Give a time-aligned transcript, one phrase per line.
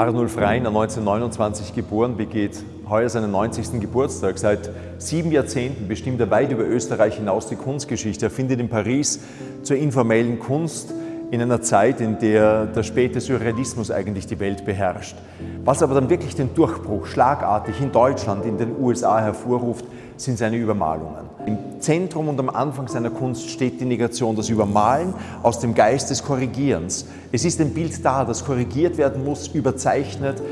[0.00, 3.82] Arnulf Reiner, 1929 geboren, begeht heuer seinen 90.
[3.82, 4.38] Geburtstag.
[4.38, 8.24] Seit sieben Jahrzehnten bestimmt er weit über Österreich hinaus die Kunstgeschichte.
[8.24, 9.20] Er findet in Paris
[9.62, 10.94] zur informellen Kunst
[11.30, 15.16] in einer Zeit, in der der späte Surrealismus eigentlich die Welt beherrscht.
[15.64, 19.84] Was aber dann wirklich den Durchbruch schlagartig in Deutschland, in den USA hervorruft,
[20.16, 21.30] sind seine Übermalungen.
[21.46, 26.10] Im Zentrum und am Anfang seiner Kunst steht die Negation, das Übermalen aus dem Geist
[26.10, 27.06] des Korrigierens.
[27.32, 30.42] Es ist ein Bild da, das korrigiert werden muss, überzeichnet,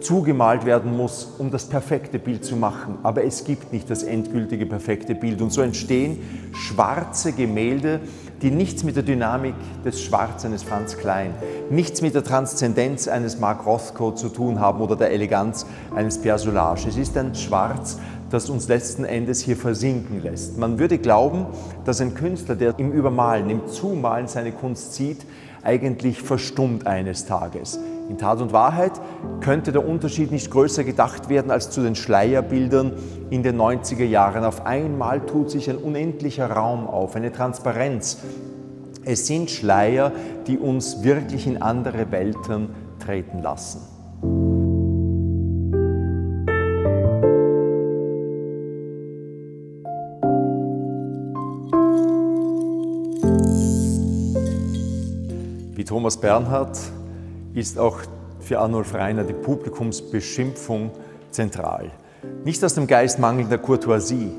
[0.00, 2.98] zugemalt werden muss, um das perfekte Bild zu machen.
[3.04, 5.40] Aber es gibt nicht das endgültige perfekte Bild.
[5.40, 6.18] Und so entstehen
[6.52, 8.00] schwarze Gemälde,
[8.42, 11.34] die nichts mit der Dynamik des Schwarz eines Franz Klein,
[11.70, 16.38] nichts mit der Transzendenz eines Mark Rothko zu tun haben oder der Eleganz eines Pierre
[16.38, 16.86] Soulages.
[16.86, 17.98] Es ist ein Schwarz,
[18.30, 20.58] das uns letzten Endes hier versinken lässt.
[20.58, 21.46] Man würde glauben,
[21.84, 25.24] dass ein Künstler, der im Übermalen, im Zumalen seine Kunst sieht,
[25.62, 27.78] eigentlich verstummt eines Tages.
[28.12, 28.92] In Tat und Wahrheit
[29.40, 32.92] könnte der Unterschied nicht größer gedacht werden als zu den Schleierbildern
[33.30, 34.44] in den 90er Jahren.
[34.44, 38.18] Auf einmal tut sich ein unendlicher Raum auf, eine Transparenz.
[39.06, 40.12] Es sind Schleier,
[40.46, 43.80] die uns wirklich in andere Welten treten lassen.
[55.74, 56.78] Wie Thomas Bernhard
[57.54, 57.98] ist auch
[58.40, 60.90] für Arnulf Reiner die Publikumsbeschimpfung
[61.30, 61.90] zentral.
[62.44, 64.32] Nicht aus dem Geist mangelnder Courtoisie,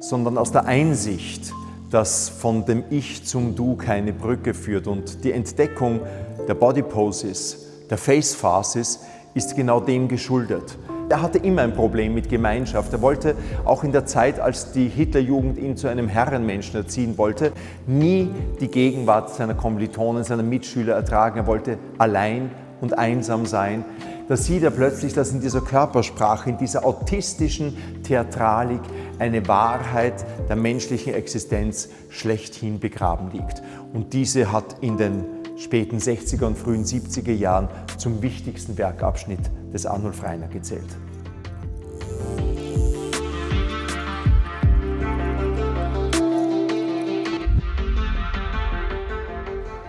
[0.00, 1.52] sondern aus der Einsicht,
[1.90, 4.86] dass von dem Ich zum Du keine Brücke führt.
[4.86, 6.00] Und die Entdeckung
[6.46, 9.00] der Body Poses, der Face Faces
[9.34, 10.76] ist genau dem geschuldet.
[11.10, 12.92] Er hatte immer ein Problem mit Gemeinschaft.
[12.92, 17.52] Er wollte auch in der Zeit, als die Hitlerjugend ihn zu einem Herrenmenschen erziehen wollte,
[17.86, 21.38] nie die Gegenwart seiner Kommilitonen, seiner Mitschüler ertragen.
[21.38, 22.50] Er wollte allein
[22.82, 23.84] und einsam sein.
[24.28, 28.80] Da sieht er plötzlich, dass in dieser Körpersprache, in dieser autistischen Theatralik
[29.18, 33.62] eine Wahrheit der menschlichen Existenz schlechthin begraben liegt.
[33.94, 35.24] Und diese hat in den
[35.58, 40.96] späten 60er und frühen 70er Jahren zum wichtigsten Werkabschnitt des Arnulf Reiner gezählt.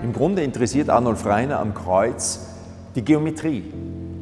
[0.02, 2.48] Im Grunde interessiert Arnulf Reiner am Kreuz
[2.96, 3.72] die Geometrie,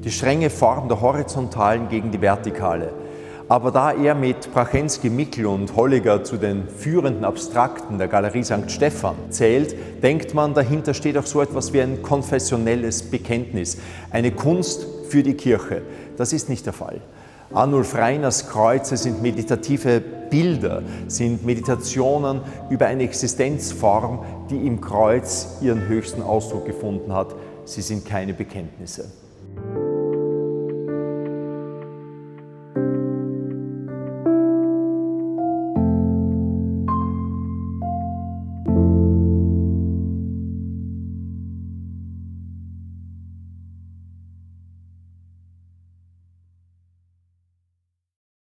[0.03, 3.06] die strenge Form der horizontalen gegen die vertikale.
[3.49, 8.69] Aber da er mit Prachensky, Mickel und Holliger zu den führenden Abstrakten der Galerie St.
[8.69, 13.77] Stephan zählt, denkt man, dahinter steht auch so etwas wie ein konfessionelles Bekenntnis,
[14.11, 15.83] eine Kunst für die Kirche.
[16.17, 16.99] Das ist nicht der Fall.
[17.53, 25.87] Arnulf Reiners Kreuze sind meditative Bilder, sind Meditationen über eine Existenzform, die im Kreuz ihren
[25.87, 27.33] höchsten Ausdruck gefunden hat.
[27.63, 29.05] Sie sind keine Bekenntnisse.